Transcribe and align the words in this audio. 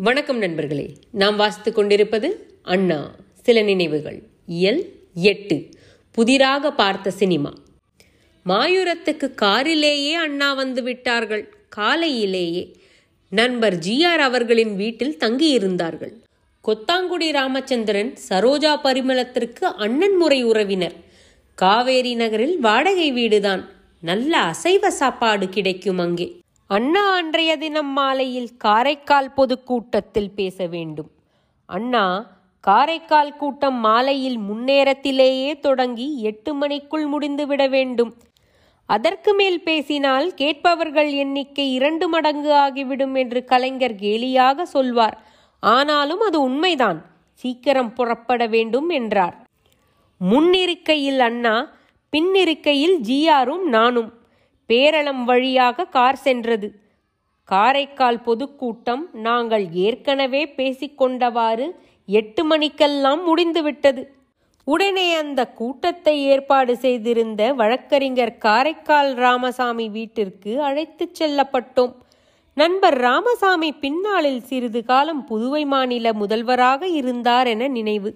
வணக்கம் 0.00 0.38
நண்பர்களே. 0.38 0.94
நாம் 1.10 1.36
வாசித்துக் 1.36 1.74
கொண்டிருப்பது 1.74 2.58
அண்ணா 2.62 3.14
சில 3.42 3.62
நினைவுகள். 3.62 4.22
இயல் 4.46 4.92
எட்டு. 5.14 5.68
புதிராக 6.12 6.72
பார்த்த 6.72 7.10
சினிமா. 7.10 7.52
மாயூரத்துக்கு 8.46 9.34
காரிலேயே 9.34 10.12
அண்ணா 10.12 10.52
வந்து 10.52 10.82
விட்டார்கள். 10.82 11.54
காலையிலேயே 11.68 12.76
நண்பர் 13.30 13.74
ஜிஆர் 13.74 14.24
அவர்களின் 14.28 14.76
வீட்டில் 14.76 15.16
தங்கியிருந்தார்கள். 15.20 16.12
கொத்தாங்குடி 16.68 17.32
ராமச்சந்திரன் 17.32 18.18
சரோஜா 18.28 18.78
பரிமளத்திற்கு 18.84 19.64
அண்ணன் 19.64 20.16
முறை 20.16 20.44
உறவினர். 20.44 20.94
காவேரி 21.54 22.14
நகரில் 22.14 22.60
வாடகை 22.60 23.12
வீடுதான். 23.12 23.68
நல்ல 24.00 24.38
அசைவ 24.38 24.90
சாப்பாடு 24.90 25.48
கிடைக்கும் 25.48 25.98
அங்கே. 25.98 26.38
அண்ணா 26.70 27.14
அன்றைய 27.14 27.56
தினம் 27.56 27.86
மாலையில் 27.86 28.56
காரைக்கால் 28.56 29.34
பொதுக்கூட்டத்தில் 29.34 30.30
பேச 30.30 30.66
வேண்டும். 30.66 31.10
அண்ணா 31.66 32.30
காரைக்கால் 32.60 33.36
கூட்டம் 33.36 33.74
மாலையில் 33.74 34.38
முன்னேரத்திலேயே 34.38 35.60
தொடங்கி 35.60 36.20
எட்டு 36.22 36.54
மணிக்குள் 36.54 37.06
முடிந்துவிட 37.06 37.68
வேண்டும். 37.68 38.14
அதற்கு 38.86 39.34
மேல் 39.34 39.62
பேசினால் 39.62 40.34
கேட்பவர்கள் 40.34 41.10
எண்ணிக்கை 41.10 41.72
இரண்டு 41.72 42.08
மடங்கு 42.08 42.52
ஆகிவிடும் 42.52 43.14
என்று 43.14 43.44
கலைஞர் 43.44 43.94
கேலியாக 43.94 44.62
சொல்வார். 44.62 45.24
ஆனாலும் 45.60 46.20
அது 46.20 46.40
உண்மைதான். 46.40 47.04
சீக்கிரம் 47.32 47.92
புறப்பட 47.92 48.46
வேண்டும் 48.46 48.88
என்றார். 48.88 49.46
முன்னிருக்கையில் 50.20 51.18
அண்ணா 51.18 51.70
பின்னிருக்கையில் 52.10 52.96
ஜிஆரும் 53.00 53.62
நானும். 53.62 54.12
பேரளம் 54.68 55.22
வழியாக 55.24 55.84
கார் 55.84 56.16
சென்றது. 56.16 56.68
காரைக்கால் 57.48 58.22
பொதுக்கூட்டம் 58.22 59.08
நாங்கள் 59.12 59.64
ஏற்கனவே 59.72 60.42
பேசிக்கொண்டவாறு 60.56 61.66
எட்டு 62.06 62.44
மணிக்கெல்லாம் 62.44 63.22
முடிந்துவிட்டது 63.24 64.02
உடனே 64.64 65.14
அந்த 65.14 65.40
கூட்டத்தை 65.50 66.14
ஏற்பாடு 66.22 66.76
செய்திருந்த 66.76 67.52
வழக்கறிஞர் 67.52 68.38
காரைக்கால் 68.38 69.14
ராமசாமி 69.14 69.88
வீட்டிற்கு 69.88 70.62
அழைத்துச் 70.62 71.22
செல்லப்பட்டோம். 71.22 71.94
நண்பர் 72.56 72.96
ராமசாமி 72.96 73.72
பின்னாளில் 73.72 74.42
சிறிது 74.42 74.84
காலம் 74.84 75.26
புதுவை 75.30 75.64
மாநில 75.66 76.12
முதல்வராக 76.12 76.88
இருந்தார் 76.88 77.46
என 77.46 77.68
நினைவு. 77.68 78.10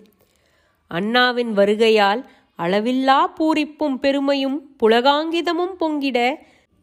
அண்ணாவின் 0.90 1.52
வருகையால் 1.56 2.22
அளவில்லா 2.58 3.20
பூரிப்பும் 3.38 3.94
பெருமையும் 3.94 4.58
புலகாங்கிதமும் 4.82 5.74
பொங்கிட 5.80 6.18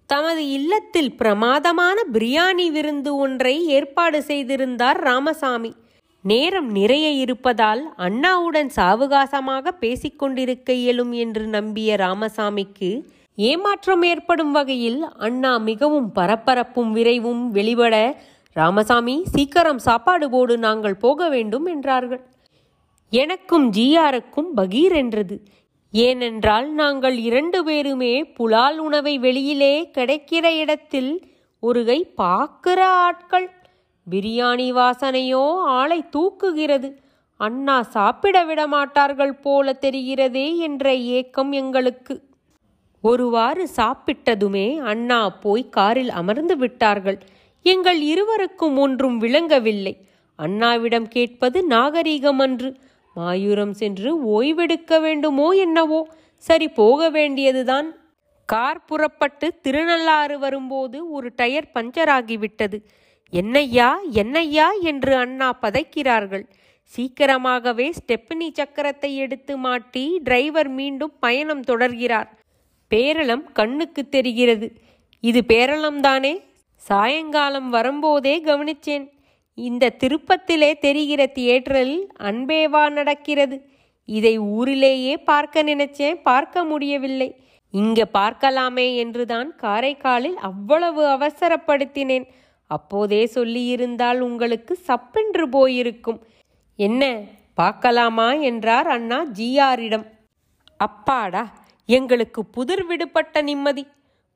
தமது 0.09 0.49
இல்லத்தில் 0.49 1.15
பிரமாதமான 1.15 2.01
பிரியாணி 2.13 2.71
விருந்து 2.71 3.15
ஒன்றை 3.15 3.65
ஏற்பாடு 3.67 4.21
செய்திருந்தார் 4.21 4.99
ராமசாமி. 4.99 5.71
நேரம் 6.21 6.71
நிறைய 6.71 7.09
இருப்பதால் 7.09 7.93
அண்ணாவுடன் 7.97 8.71
சாவகாசமாக 8.75 9.71
பேசிக்கொண்டிருக்க 9.81 10.71
இயலும் 10.71 11.11
என்று 11.11 11.47
நம்பிய 11.47 11.95
ராமசாமிக்கு 11.95 12.89
ஏமாற்றம் 13.35 14.03
ஏற்படும் 14.03 14.51
வகையில் 14.51 15.05
அண்ணா 15.17 15.57
மிகவும் 15.57 16.11
பரபரப்பும் 16.15 16.91
விரைவும் 16.93 17.47
வெளிவட 17.47 17.95
ராமசாமி 18.53 19.23
சீக்கிரம் 19.25 19.77
சாப்பாடு 19.77 20.29
போடு 20.29 20.57
நாங்கள் 20.57 20.97
போக 20.97 21.29
வேண்டும் 21.29 21.65
என்றார்கள். 21.65 22.21
எனக்கும் 23.09 23.71
ஜிஆருக்கும் 23.71 24.49
பகீர் 24.55 24.95
என்றது 24.95 25.35
ஏனென்றால் 25.91 26.73
நாங்கள் 26.73 27.17
இரண்டு 27.17 27.63
பேருமே 27.63 28.23
புலால் 28.23 28.77
உணவை 28.77 29.17
வெளியிலே 29.17 29.89
கிடைக்கிற 29.97 30.57
இடத்தில் 30.57 31.31
ஒரு 31.59 31.85
கை 31.85 32.03
பார்க்கிற 32.03 32.87
ஆட்கள். 32.87 33.49
பிரியாணி 34.11 34.73
வாசனையோ 34.73 35.57
ஆளை 35.57 36.03
தூக்குகிறது. 36.17 36.95
அண்ணா 37.37 37.81
சாப்பிட 37.81 38.45
விடமாட்டார்கள் 38.45 39.41
போல 39.41 39.77
தெரிகிறதே 39.81 40.57
என்ற 40.57 40.95
ஏக்கம் 40.95 41.51
எங்களுக்கு. 41.51 42.21
ஒருவாறு 43.01 43.67
சாப்பிட்டதுமே 43.75 44.77
அண்ணா 44.77 45.29
போய் 45.29 45.69
காரில் 45.69 46.09
அமர்ந்து 46.09 46.57
விட்டார்கள். 46.57 47.19
எங்கள் 47.61 48.01
இருவருக்கும் 48.01 48.77
ஒன்றும் 48.77 49.17
விளங்கவில்லை. 49.17 50.05
அண்ணாவிடம் 50.39 51.07
கேட்பது 51.07 51.67
நாகரீகம் 51.69 52.37
அன்று 52.37 52.77
மாயூரம் 53.19 53.71
சென்று 53.71 54.41
ஓய்வெடுக்க 54.41 55.01
வேண்டுமோ 55.01 55.49
என்னவோ? 55.49 56.07
சரி 56.37 56.67
போக 56.69 57.09
வேண்டியதுதான். 57.09 57.87
கார் 58.45 58.85
புறப்பட்டு 58.85 59.47
திருநள்ளாறு 59.63 60.37
வரும்போது 60.39 61.11
ஒரு 61.11 61.31
டயர் 61.35 61.71
பஞ்சர் 61.73 62.11
ஆகிவிட்டது 62.17 62.77
என்னையா 63.33 63.89
என்னையா 64.11 64.71
என்று 64.81 65.15
அண்ணா 65.15 65.49
பதைக்கிறார்கள். 65.61 66.45
சீக்கிரமாகவே 66.93 67.87
ஸ்டெப்னி 67.99 68.47
சக்கரத்தை 68.59 69.15
எடுத்து 69.15 69.57
மாட்டி 69.57 70.19
டிரைவர் 70.23 70.69
மீண்டும் 70.69 71.13
பயணம் 71.19 71.63
தொடர்கிறார். 71.63 72.29
பேரளம் 72.91 73.43
கண்ணுக்கு 73.53 74.09
தெரிகிறது. 74.09 74.67
இது 75.23 75.39
பேரளம்தானே? 75.47 76.33
சாயங்காலம் 76.75 77.69
வரும்போதே 77.69 78.35
கவனிச்சேன். 78.43 79.05
இந்த 79.67 79.93
திருப்பத்திலே 80.01 80.71
தெரிகிற 80.85 81.21
தியேட்டரில் 81.37 81.97
அன்பேவா 82.29 82.83
நடக்கிறது. 82.97 83.57
இதை 84.09 84.33
ஊரிலேயே 84.57 85.13
பார்க்க 85.29 85.63
நினைச்சேன் 85.63 86.17
பார்க்க 86.29 86.63
முடியவில்லை. 86.63 87.29
இங்க 87.73 88.05
பார்க்கலாமே 88.17 88.85
என்றுதான் 89.01 89.49
காரைக்காலில் 89.63 90.37
அவ்வளவு 90.49 91.01
அவசரப்படுத்தினேன். 91.15 92.25
அப்போதே 92.71 93.21
சொல்லியிருந்தால் 93.35 94.19
உங்களுக்கு 94.27 94.73
சப்பென்று 94.89 95.45
போயிருக்கும். 95.55 96.19
என்ன 96.79 97.03
பார்க்கலாமா 97.61 98.27
என்றார் 98.49 98.89
அண்ணா 98.95 99.19
ஜிஆரிடம் 99.37 100.05
அப்பாடா 100.79 101.43
எங்களுக்கு 101.89 102.41
புதிர் 102.55 102.83
விடுபட்ட 102.89 103.41
நிம்மதி. 103.49 103.83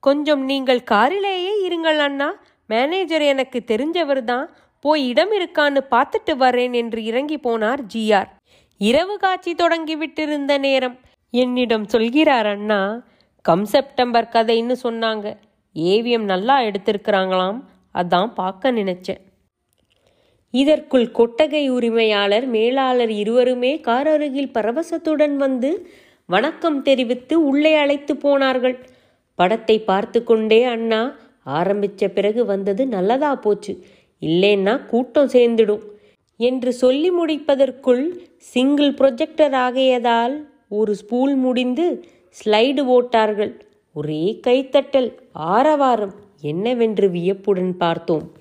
கொஞ்சம் 0.03 0.43
நீங்கள் 0.51 0.81
காரிலேயே 0.93 1.53
இருங்கள் 1.67 2.01
அண்ணா. 2.07 2.29
மேனேஜர் 2.69 3.23
எனக்கு 3.33 3.59
தெரிஞ்சவர் 3.71 4.23
தான். 4.31 4.45
போய் 4.83 5.01
இடம் 5.11 5.33
இருக்கான்னு 5.39 5.81
பார்த்துட்டு 5.93 6.33
வரேன் 6.43 6.73
என்று 6.81 6.99
இறங்கி 7.09 7.37
போனார் 7.45 7.81
ஜிஆர். 7.93 8.29
இரவு 8.81 9.15
காட்சி 9.23 9.51
தொடங்கிவிட்டிருந்த 9.61 10.53
நேரம். 10.67 10.95
என்னிடம் 11.33 11.85
சொல்கிறார் 11.93 12.49
அண்ணா 12.55 12.79
கம் 13.45 13.65
செப்டம்பர் 13.73 14.31
கதைன்னு 14.35 14.75
சொன்னாங்க. 14.85 15.27
ஏவிஎம் 15.75 16.25
நல்லா 16.31 16.55
எடுத்திருக்கிறாங்களாம் 16.67 17.59
அதான் 17.95 18.31
பார்க்க 18.39 18.71
நினைச்சேன். 18.79 19.21
இதற்குள் 20.53 21.07
கொட்டகை 21.19 21.63
உரிமையாளர் 21.75 22.45
மேலாளர் 22.55 23.13
இருவருமே 23.21 23.71
கார் 23.87 24.09
அருகில் 24.15 24.53
பரவசத்துடன் 24.57 25.35
வந்து 25.45 25.71
வணக்கம் 26.29 26.79
தெரிவித்து 26.87 27.35
உள்ளே 27.49 27.73
அழைத்து 27.83 28.13
போனார்கள். 28.25 28.77
படத்தை 29.39 29.77
பார்த்து 29.89 30.19
கொண்டே 30.23 30.59
அண்ணா 30.75 31.01
ஆரம்பிச்ச 31.59 32.07
பிறகு 32.17 32.41
வந்தது 32.51 32.83
நல்லதா 32.95 33.31
போச்சு. 33.45 33.73
இல்லைன்னா 34.25 34.85
கூட்டம் 34.85 35.27
சேர்ந்துடும். 35.27 35.83
என்று 36.37 36.73
சொல்லி 36.73 37.11
முடிப்பதற்குள் 37.11 38.03
சிங்கிள் 38.37 38.93
ப்ரொஜெக்டர் 38.93 39.55
ஆகியதால் 39.55 40.35
ஒரு 40.69 40.95
ஸ்பூல் 40.95 41.35
முடிந்து 41.35 42.05
ஸ்லைடு 42.37 42.81
ஓட்டார்கள். 42.87 43.53
ஒரே 43.93 44.39
கைத்தட்டல் 44.47 45.09
ஆரவாரம் 45.33 46.13
என்னவென்று 46.41 47.09
வியப்புடன் 47.09 47.77
பார்த்தோம். 47.77 48.31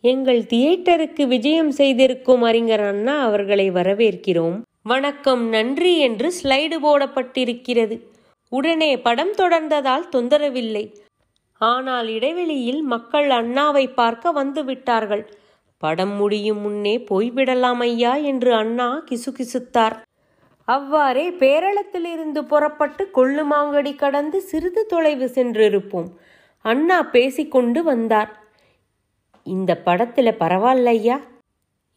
எங்கள் 0.00 0.42
தியேட்டருக்கு 0.42 1.26
விஜயம் 1.26 1.70
செய்திருக்கும் 1.70 2.42
அறிஞர் 2.42 2.80
அண்ணா 2.80 3.14
அவர்களை 3.22 3.70
வரவேற்கிறோம். 3.70 4.56
வணக்கம் 4.82 5.48
நன்றி 5.48 5.98
என்று 5.98 6.32
ஸ்லைடு 6.42 6.76
போடப்பட்டிருக்கிறது. 6.82 8.00
உடனே 8.48 8.90
படம் 8.98 9.34
தொடர்ந்ததால் 9.38 10.08
தொந்தரவில்லை. 10.12 10.84
ஆனால் 11.60 12.08
இடைவெளியில் 12.08 12.82
மக்கள் 12.82 13.28
அண்ணாவை 13.30 13.94
பார்க்க 13.94 14.32
வந்து 14.32 14.64
விட்டார்கள். 14.64 15.24
படம் 15.82 16.14
முடியும் 16.16 16.60
முன்னே 16.60 17.04
போய்விடலாம் 17.10 17.80
ஐயா 17.80 18.14
என்று 18.14 18.54
அண்ணா 18.54 18.88
கிசுகிசுத்தார். 19.10 19.96
அவ்வாறே 20.68 21.30
பேரளத்திலிருந்து 21.30 22.40
புறப்பட்டு 22.42 23.10
கொள்ளுமாங்கடி 23.14 23.96
கடந்து 23.96 24.40
சிறிது 24.40 24.86
தொலைவு 24.86 25.26
சென்றிருப்போம். 25.34 26.08
அண்ணா 26.64 27.02
பேசிக்கொண்டு 27.02 27.82
வந்தார். 27.82 28.30
இந்த 29.46 29.72
படத்துல 29.84 30.28
பரவாயில்லையா 30.38 31.18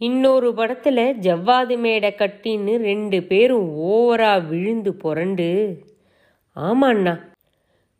இன்னொரு 0.02 0.50
படத்துல 0.50 1.00
ஜவ்வாது 1.20 1.78
மேடை 1.78 2.12
கட்டின்னு 2.18 2.76
ரெண்டு 2.82 3.24
பேரும் 3.24 3.68
ஓவரா 3.88 4.48
விழுந்து 4.48 4.94
புரண்டு. 4.94 5.50
ஆமா 6.56 6.88
அண்ணா 6.88 7.16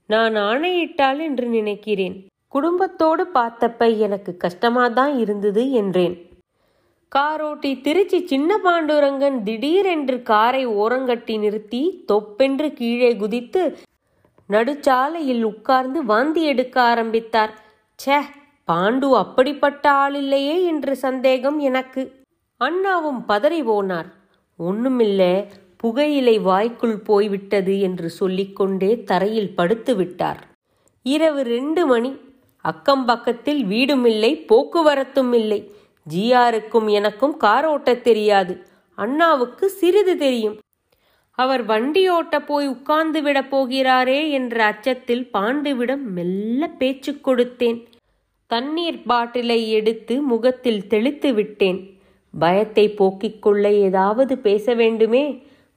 நான் 0.10 0.36
ஆணையிட்டால் 0.36 1.20
என்று 1.20 1.48
நினைக்கிறேன். 1.48 2.28
குடும்பத்தோடு 2.48 3.28
பார்த்தப்ப 3.34 3.98
எனக்கு 3.98 4.38
கஷ்டமாதான் 4.44 5.20
இருந்தது 5.20 5.72
என்றேன். 5.72 6.16
காரோட்டி 7.16 7.82
திருச்சி 7.82 8.28
சின்ன 8.28 8.58
பாண்டுரங்கன் 8.64 9.44
திடீரென்று 9.44 10.22
காரை 10.22 10.68
ஓரங்கட்டி 10.68 11.40
நிறுத்தி 11.40 12.04
தொப்பென்று 12.06 12.74
கீழே 12.74 13.16
குதித்து 13.16 13.78
நடுச்சாலையில் 14.50 15.44
உட்கார்ந்து 15.44 16.06
வாந்தி 16.06 16.44
எடுக்க 16.44 16.82
ஆரம்பித்தார். 16.82 17.54
ச்சே 17.96 18.20
பாண்டு 18.72 19.12
அப்படிப்பட்ட 19.14 19.92
ஆளில்லையே 19.92 20.66
என்று 20.66 20.96
சந்தேகம் 20.96 21.60
எனக்கு. 21.60 22.12
அண்ணாவும் 22.58 23.24
பதறி 23.28 23.62
போனார். 23.64 24.10
ஒண்ணுமில்ல 24.60 25.46
புகையிலை 25.82 26.40
வாய்க்குள் 26.40 26.98
போய்விட்டது 27.00 27.80
என்று 27.80 28.10
சொல்லிக்கொண்டே 28.10 29.04
தரையில் 29.04 29.56
படுத்து 29.56 29.96
விட்டார் 29.96 30.48
இரவு 31.04 31.42
ரெண்டு 31.42 31.86
மணி. 31.86 32.18
அக்கம் 32.62 33.06
பக்கத்தில் 33.06 33.66
வீடும் 33.66 34.06
இல்லை 34.06 34.46
போக்குவரத்தும் 34.48 35.34
இல்லை. 35.34 35.72
ஜிஆருக்கும் 36.16 36.90
எனக்கும் 36.90 37.38
கார் 37.38 37.66
ஓட்டத் 37.66 38.04
தெரியாது. 38.04 38.66
அண்ணாவுக்கு 38.96 39.70
சிறிது 39.70 40.18
தெரியும். 40.18 40.58
அவர் 41.32 41.64
வண்டி 41.66 42.10
ஓட்ட 42.10 42.42
போய் 42.42 42.68
உட்கார்ந்து 42.68 43.22
விடப் 43.22 43.56
போகிறாரே 43.56 44.30
என்ற 44.30 44.66
அச்சத்தில் 44.66 45.30
பாண்டுவிடம் 45.34 46.04
மெல்ல 46.04 46.68
பேச்சு 46.68 47.12
கொடுத்தேன். 47.14 47.86
தண்ணீர் 48.48 49.02
பாட்டிலை 49.08 49.72
எடுத்து 49.72 50.22
முகத்தில் 50.22 50.88
தெளித்து 50.88 51.34
விட்டேன். 51.34 51.80
பயத்தை 52.40 52.90
போக்கிக் 52.90 53.42
கொள்ள 53.42 53.72
ஏதாவது 53.74 54.38
பேச 54.38 54.74
வேண்டுமே? 54.74 55.24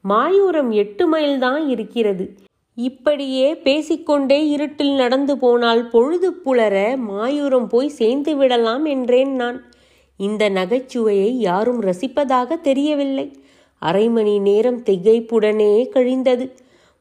மாயூரம் 0.08 0.70
எட்டு 0.70 1.06
மைல் 1.06 1.38
தான் 1.38 1.69
இருக்கிறது. 1.69 2.37
இப்படியே 2.75 3.56
பேசிக்கொண்டே 3.56 4.49
இருட்டில் 4.49 4.94
நடந்து 4.94 5.38
போனால் 5.38 5.88
பொழுது 5.88 6.31
புலர 6.44 6.96
மாயூரம் 7.08 7.66
போய் 7.66 7.88
சேர்ந்து 7.88 8.37
விடலாம் 8.37 8.84
என்றேன் 8.84 9.34
நான். 9.34 9.64
இந்த 10.16 10.50
நகைச்சுவையை 10.50 11.31
யாரும் 11.31 11.82
ரசிப்பதாக 11.82 12.60
தெரியவில்லை. 12.60 13.37
அரை 13.78 14.08
மணி 14.08 14.38
நேரம் 14.38 14.81
திகைப்புடனே 14.81 15.88
கழிந்தது. 15.88 16.56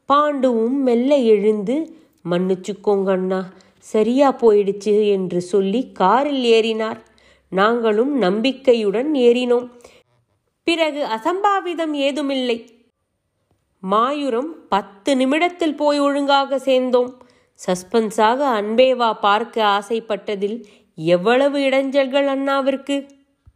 பாண்டுவும் 0.08 0.78
மெல்ல 0.78 1.16
எழுந்து 1.16 1.94
மன்னிச்சுக்கோங்கண்ணா 2.30 3.42
சரியா 3.78 4.32
போயிடுச்சு 4.32 5.08
என்று 5.08 5.40
சொல்லி 5.40 5.92
காரில் 5.92 6.44
ஏறினார். 6.52 7.00
நாங்களும் 7.48 8.18
நம்பிக்கையுடன் 8.18 9.12
ஏறினோம். 9.14 9.68
பிறகு 10.64 11.06
அசம்பாவிதம் 11.06 11.92
ஏதுமில்லை. 11.92 12.66
மாயுரம் 13.90 14.50
பத்து 14.68 15.16
நிமிடத்தில் 15.16 15.76
போய் 15.76 16.00
ஒழுங்காக 16.00 16.58
சேர்ந்தோம். 16.58 17.10
சஸ்பென்ஸாக 17.66 18.40
அன்பேவா 18.58 19.12
பார்க்க 19.20 19.64
ஆசைப்பட்டதில் 19.64 20.64
எவ்வளவு 20.94 21.58
இடைஞ்சல்கள் 21.58 22.26
அண்ணாவிற்கு? 22.26 23.06